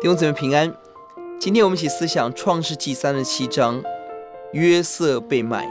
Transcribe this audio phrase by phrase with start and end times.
[0.00, 0.72] 弟兄姊妹平安，
[1.40, 3.82] 今天我们一起思想创世记三十七章，
[4.52, 5.68] 约瑟被卖，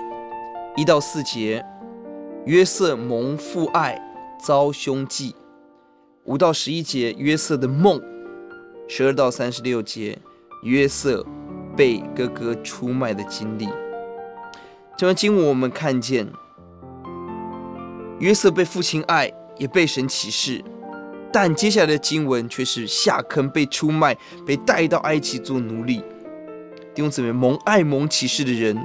[0.75, 1.66] 一到四节，
[2.46, 3.98] 约瑟蒙父爱
[4.38, 5.34] 遭凶计，
[6.25, 8.02] 五到十一节，约瑟的梦，
[8.89, 10.20] 十二到三十六节，
[10.64, 11.25] 约瑟
[11.78, 13.70] 被哥哥出卖的经历。
[14.98, 16.28] 这段经文我们看见，
[18.20, 20.62] 约瑟被父亲爱，也被神启示。
[21.31, 25.97] 但接下来的经文却是下坑，被出卖，被带到埃及做奴隶。
[26.95, 28.77] 弟兄姊妹，蒙爱蒙启示的人，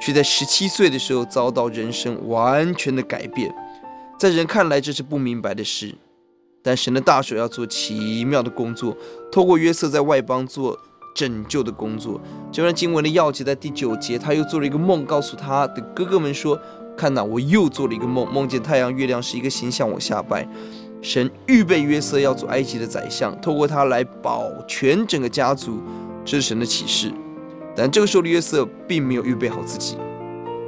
[0.00, 3.54] 却在十七岁的时候遭到人生完全的改变。
[4.18, 5.94] 在人看来，这是不明白的事，
[6.62, 8.96] 但神的大手要做奇妙的工作，
[9.30, 10.78] 透过约瑟在外邦做
[11.14, 12.20] 拯救的工作。
[12.50, 16.58] 这段经文的要节在第九节，他又做了一个梦，告诉他的哥哥们说
[16.96, 20.48] ：“看哪，我又做了一个梦，梦见太阳、月亮是一个形向我下拜。”
[21.00, 25.78] 神预备约瑟要做埃及的宰相，透过他来保全整个家族，
[26.24, 27.12] 这是神的启示。
[27.76, 29.96] 但这个时候的约瑟并没有预备好自己，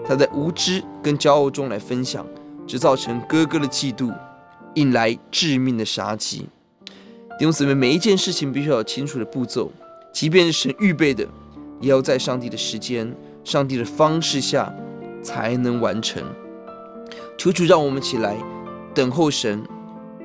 [0.06, 2.24] 他在无知跟骄傲中来分享，
[2.64, 4.14] 只造成哥哥的嫉妒，
[4.74, 6.46] 引来致命的杀机。
[7.36, 9.72] 弟兄姊妹，每一件事情必须要有清楚的步骤，
[10.12, 11.26] 即便是神预备的，
[11.80, 14.72] 也要在上帝的时间、上帝的方式下
[15.20, 16.22] 才能完成。
[17.36, 18.36] 求主让我们起来
[18.94, 19.60] 等候神。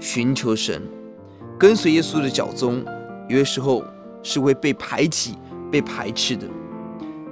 [0.06, 0.80] 寻求神，
[1.58, 2.86] 跟随耶稣的脚踪，
[3.28, 3.84] 有些时候
[4.22, 5.36] 是会被排挤、
[5.72, 6.48] 被排斥的。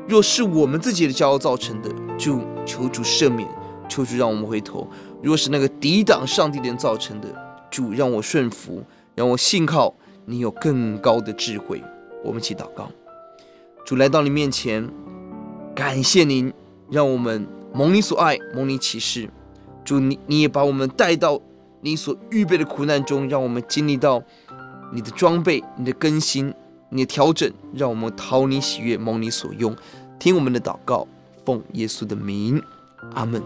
[0.08, 3.48] 若是我们自己的骄傲造成的，就求主赦免，
[3.88, 4.88] 求主让我们回头；
[5.22, 7.28] 若是那个抵挡上帝的人造成的，
[7.70, 9.94] 主让我顺服，让我信靠
[10.26, 11.80] 你有更高的智慧。
[12.24, 12.90] 我们一起祷告，
[13.86, 14.90] 主来到你面前，
[15.76, 16.52] 感谢您，
[16.90, 19.30] 让我们蒙你所爱，蒙你启示。
[19.86, 21.40] 主你你也把我们带到。
[21.84, 24.24] 你所预备的苦难中，让我们经历到
[24.94, 26.54] 你的装备、你的更新、
[26.90, 29.76] 你的调整，让我们讨你喜悦、蒙你所用。
[30.18, 31.06] 听我们的祷告，
[31.46, 32.64] 奉耶稣的名，
[33.14, 33.44] 阿门。